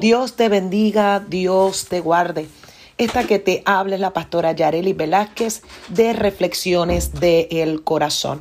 [0.00, 2.48] Dios te bendiga, Dios te guarde.
[2.96, 8.40] Esta que te habla es la pastora Yareli Velázquez de Reflexiones del Corazón.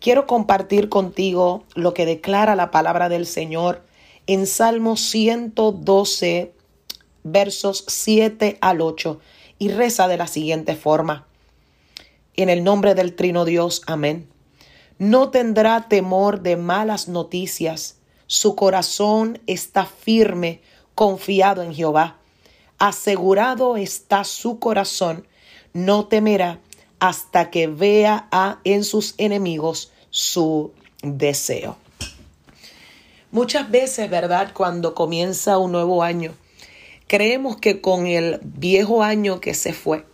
[0.00, 3.84] Quiero compartir contigo lo que declara la palabra del Señor
[4.26, 6.54] en Salmo 112,
[7.22, 9.20] versos 7 al 8,
[9.60, 11.28] y reza de la siguiente forma.
[12.34, 14.28] En el nombre del Trino Dios, amén.
[14.98, 18.00] No tendrá temor de malas noticias.
[18.26, 20.62] Su corazón está firme,
[21.00, 22.18] confiado en Jehová.
[22.78, 25.26] Asegurado está su corazón.
[25.72, 26.60] No temerá
[26.98, 30.72] hasta que vea a, en sus enemigos su
[31.02, 31.78] deseo.
[33.30, 34.52] Muchas veces, ¿verdad?
[34.52, 36.34] Cuando comienza un nuevo año,
[37.06, 40.04] creemos que con el viejo año que se fue,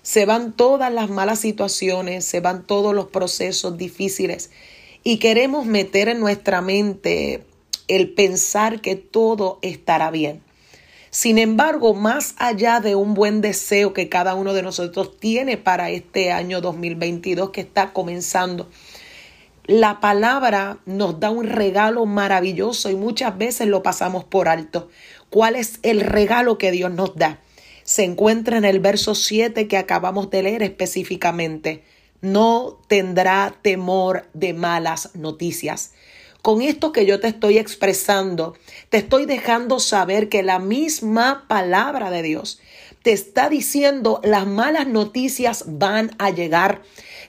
[0.00, 4.50] se van todas las malas situaciones, se van todos los procesos difíciles
[5.04, 7.44] y queremos meter en nuestra mente
[7.88, 10.42] el pensar que todo estará bien.
[11.10, 15.90] Sin embargo, más allá de un buen deseo que cada uno de nosotros tiene para
[15.90, 18.70] este año 2022 que está comenzando,
[19.66, 24.88] la palabra nos da un regalo maravilloso y muchas veces lo pasamos por alto.
[25.28, 27.40] ¿Cuál es el regalo que Dios nos da?
[27.84, 31.82] se encuentra en el verso 7 que acabamos de leer específicamente.
[32.20, 35.92] No tendrá temor de malas noticias.
[36.42, 38.56] Con esto que yo te estoy expresando,
[38.88, 42.60] te estoy dejando saber que la misma palabra de Dios
[43.02, 46.82] te está diciendo las malas noticias van a llegar.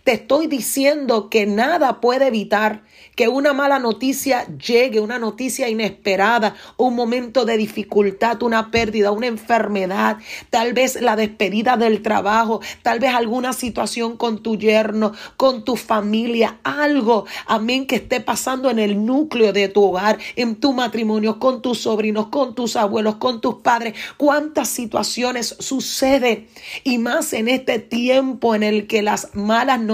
[0.03, 2.83] Te estoy diciendo que nada puede evitar
[3.15, 9.27] que una mala noticia llegue, una noticia inesperada, un momento de dificultad, una pérdida, una
[9.27, 10.17] enfermedad,
[10.49, 15.77] tal vez la despedida del trabajo, tal vez alguna situación con tu yerno, con tu
[15.77, 21.39] familia, algo, amén, que esté pasando en el núcleo de tu hogar, en tu matrimonio,
[21.39, 23.93] con tus sobrinos, con tus abuelos, con tus padres.
[24.17, 26.47] ¿Cuántas situaciones suceden?
[26.83, 29.92] Y más en este tiempo en el que las malas noticias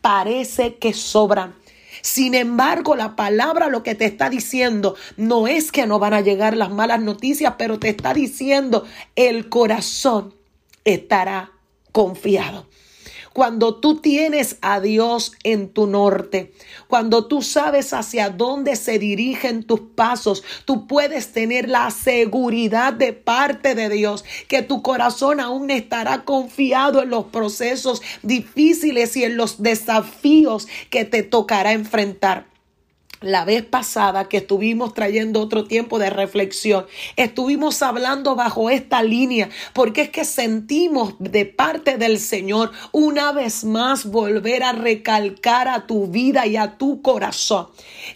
[0.00, 1.54] parece que sobran.
[2.02, 6.20] Sin embargo, la palabra lo que te está diciendo no es que no van a
[6.20, 8.84] llegar las malas noticias, pero te está diciendo
[9.16, 10.34] el corazón
[10.84, 11.52] estará
[11.92, 12.66] confiado.
[13.32, 16.52] Cuando tú tienes a Dios en tu norte,
[16.88, 23.12] cuando tú sabes hacia dónde se dirigen tus pasos, tú puedes tener la seguridad de
[23.12, 29.36] parte de Dios que tu corazón aún estará confiado en los procesos difíciles y en
[29.36, 32.50] los desafíos que te tocará enfrentar
[33.20, 36.86] la vez pasada que estuvimos trayendo otro tiempo de reflexión,
[37.16, 43.64] estuvimos hablando bajo esta línea, porque es que sentimos de parte del Señor una vez
[43.64, 47.68] más volver a recalcar a tu vida y a tu corazón.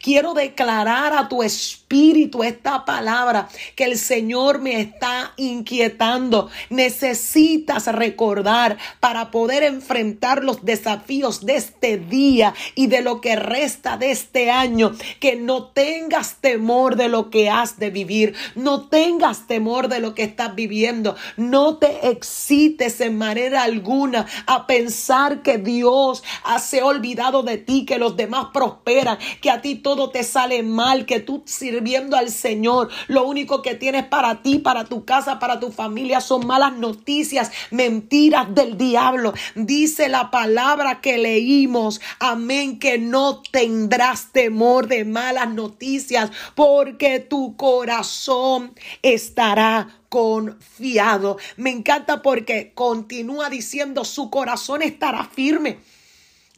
[0.03, 6.49] Quiero declarar a tu espíritu esta palabra que el Señor me está inquietando.
[6.71, 13.99] Necesitas recordar para poder enfrentar los desafíos de este día y de lo que resta
[13.99, 19.47] de este año que no tengas temor de lo que has de vivir, no tengas
[19.47, 25.59] temor de lo que estás viviendo, no te excites en manera alguna a pensar que
[25.59, 26.23] Dios
[26.61, 30.63] se ha olvidado de ti, que los demás prosperan, que a ti todo te sale
[30.63, 35.39] mal, que tú sirviendo al Señor, lo único que tienes para ti, para tu casa,
[35.39, 39.35] para tu familia son malas noticias, mentiras del diablo.
[39.55, 47.57] Dice la palabra que leímos, amén, que no tendrás temor de malas noticias, porque tu
[47.57, 51.39] corazón estará confiado.
[51.57, 55.79] Me encanta porque continúa diciendo su corazón estará firme.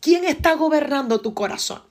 [0.01, 1.83] ¿Quién está gobernando tu corazón?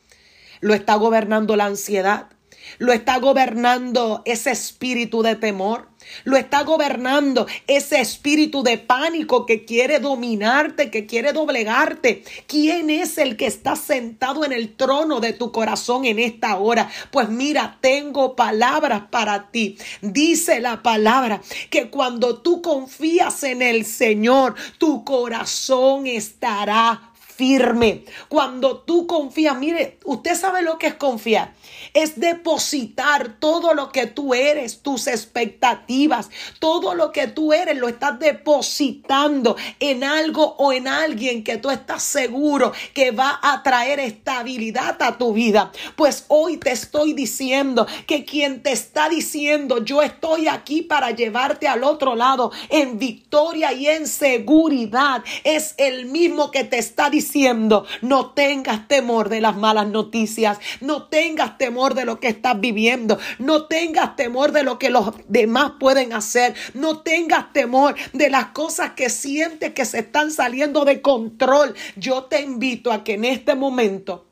[0.62, 2.30] ¿Lo está gobernando la ansiedad?
[2.78, 5.90] ¿Lo está gobernando ese espíritu de temor?
[6.24, 12.24] Lo está gobernando ese espíritu de pánico que quiere dominarte, que quiere doblegarte.
[12.48, 16.90] ¿Quién es el que está sentado en el trono de tu corazón en esta hora?
[17.12, 19.78] Pues mira, tengo palabras para ti.
[20.02, 28.06] Dice la palabra que cuando tú confías en el Señor, tu corazón estará firme.
[28.30, 31.54] Cuando tú confías, mire, usted sabe lo que es confiar.
[31.94, 36.30] Es depositar todo lo que tú eres, tus expectativas,
[36.60, 41.70] todo lo que tú eres, lo estás depositando en algo o en alguien que tú
[41.70, 45.72] estás seguro que va a traer estabilidad a tu vida.
[45.96, 51.68] Pues hoy te estoy diciendo que quien te está diciendo, yo estoy aquí para llevarte
[51.68, 57.25] al otro lado en victoria y en seguridad, es el mismo que te está diciendo
[57.26, 62.60] diciendo, no tengas temor de las malas noticias, no tengas temor de lo que estás
[62.60, 68.30] viviendo, no tengas temor de lo que los demás pueden hacer, no tengas temor de
[68.30, 71.74] las cosas que sientes que se están saliendo de control.
[71.96, 74.25] Yo te invito a que en este momento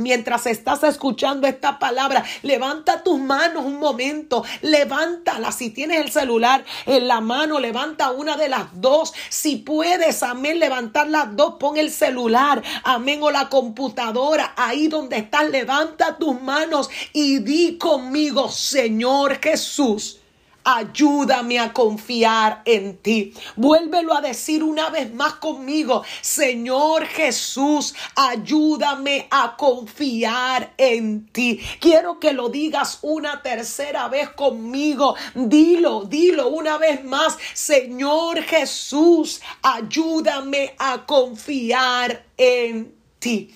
[0.00, 5.52] Mientras estás escuchando esta palabra, levanta tus manos un momento, levántala.
[5.52, 9.12] Si tienes el celular en la mano, levanta una de las dos.
[9.28, 15.18] Si puedes, amén, levantar las dos, pon el celular, amén, o la computadora, ahí donde
[15.18, 20.19] estás, levanta tus manos y di conmigo, Señor Jesús.
[20.64, 23.32] Ayúdame a confiar en ti.
[23.56, 26.04] Vuélvelo a decir una vez más conmigo.
[26.20, 31.60] Señor Jesús, ayúdame a confiar en ti.
[31.80, 35.14] Quiero que lo digas una tercera vez conmigo.
[35.34, 37.38] Dilo, dilo una vez más.
[37.54, 43.50] Señor Jesús, ayúdame a confiar en ti.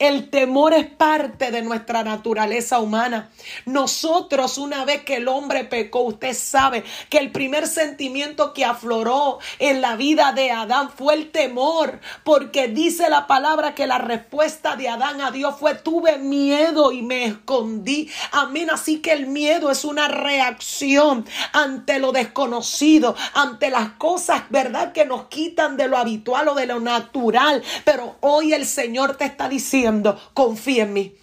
[0.00, 3.28] El temor es parte de nuestra naturaleza humana.
[3.66, 9.40] Nosotros, una vez que el hombre pecó, usted sabe que el primer sentimiento que afloró
[9.58, 14.74] en la vida de Adán fue el temor, porque dice la palabra que la respuesta
[14.74, 18.10] de Adán a Dios fue tuve miedo y me escondí.
[18.32, 18.70] Amén.
[18.70, 24.94] Así que el miedo es una reacción ante lo desconocido, ante las cosas, ¿verdad?
[24.94, 27.62] Que nos quitan de lo habitual o de lo natural.
[27.84, 29.89] Pero hoy el Señor te está diciendo,
[30.34, 31.14] confía en mí.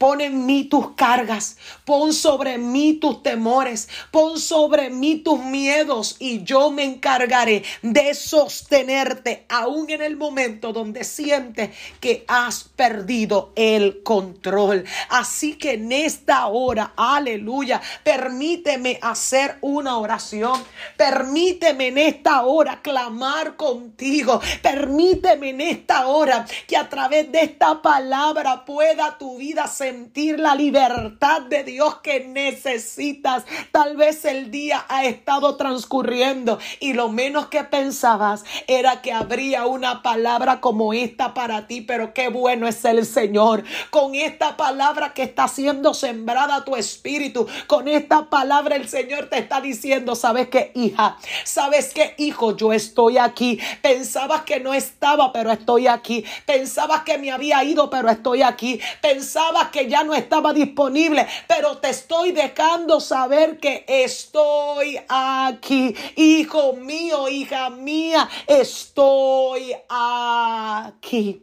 [0.00, 6.16] Pon en mí tus cargas, pon sobre mí tus temores, pon sobre mí tus miedos
[6.18, 13.52] y yo me encargaré de sostenerte aún en el momento donde sientes que has perdido
[13.56, 14.86] el control.
[15.10, 20.64] Así que en esta hora, aleluya, permíteme hacer una oración,
[20.96, 27.82] permíteme en esta hora clamar contigo, permíteme en esta hora que a través de esta
[27.82, 33.44] palabra pueda tu vida ser sentir la libertad de Dios que necesitas.
[33.72, 39.66] Tal vez el día ha estado transcurriendo y lo menos que pensabas era que habría
[39.66, 43.64] una palabra como esta para ti, pero qué bueno es el Señor.
[43.90, 49.38] Con esta palabra que está siendo sembrada tu espíritu, con esta palabra el Señor te
[49.38, 51.16] está diciendo, ¿sabes qué, hija?
[51.44, 52.56] ¿Sabes qué, hijo?
[52.56, 53.58] Yo estoy aquí.
[53.82, 56.24] Pensabas que no estaba, pero estoy aquí.
[56.46, 58.80] Pensabas que me había ido, pero estoy aquí.
[59.00, 65.94] Pensabas que ya no estaba disponible, pero te estoy dejando saber que estoy aquí.
[66.16, 71.42] Hijo mío, hija mía, estoy aquí.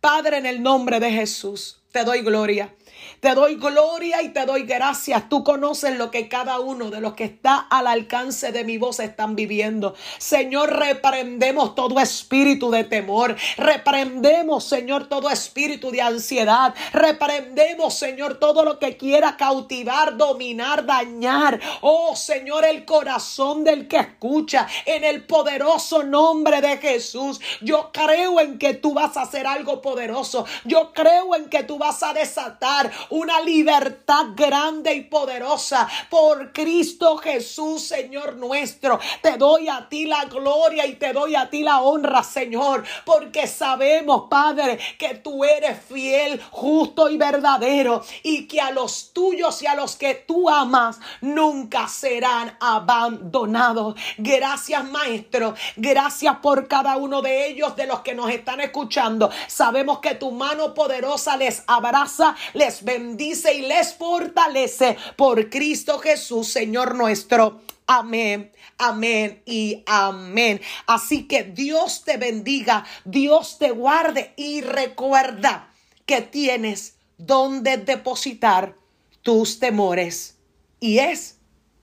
[0.00, 2.74] Padre, en el nombre de Jesús, te doy gloria.
[3.20, 5.28] Te doy gloria y te doy gracias.
[5.28, 9.00] Tú conoces lo que cada uno de los que está al alcance de mi voz
[9.00, 9.94] están viviendo.
[10.18, 13.36] Señor, reprendemos todo espíritu de temor.
[13.56, 16.74] Reprendemos, Señor, todo espíritu de ansiedad.
[16.92, 21.60] Reprendemos, Señor, todo lo que quiera cautivar, dominar, dañar.
[21.82, 24.66] Oh, Señor, el corazón del que escucha.
[24.86, 27.40] En el poderoso nombre de Jesús.
[27.60, 30.46] Yo creo en que tú vas a hacer algo poderoso.
[30.64, 37.16] Yo creo en que tú vas a desatar una libertad grande y poderosa por Cristo
[37.16, 38.98] Jesús, Señor nuestro.
[39.22, 43.46] Te doy a ti la gloria y te doy a ti la honra, Señor, porque
[43.46, 49.66] sabemos, Padre, que tú eres fiel, justo y verdadero y que a los tuyos y
[49.66, 53.94] a los que tú amas nunca serán abandonados.
[54.18, 55.54] Gracias, Maestro.
[55.76, 59.30] Gracias por cada uno de ellos, de los que nos están escuchando.
[59.46, 66.48] Sabemos que tu mano poderosa les abraza, les bendice y les fortalece por Cristo Jesús,
[66.48, 67.60] Señor nuestro.
[67.86, 70.60] Amén, amén y amén.
[70.86, 75.72] Así que Dios te bendiga, Dios te guarde y recuerda
[76.06, 78.76] que tienes donde depositar
[79.22, 80.36] tus temores.
[80.78, 81.38] Y es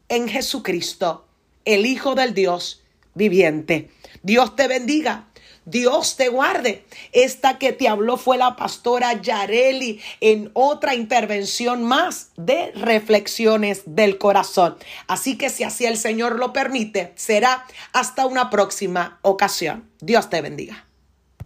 [0.10, 1.27] en Jesucristo,
[1.65, 3.91] el Hijo del Dios viviente.
[4.24, 5.27] Dios te bendiga.
[5.67, 6.86] Dios te guarde.
[7.12, 14.17] Esta que te habló fue la pastora Yareli en otra intervención más de reflexiones del
[14.17, 14.77] corazón.
[15.07, 19.89] Así que si así el Señor lo permite, será hasta una próxima ocasión.
[20.00, 20.87] Dios te bendiga.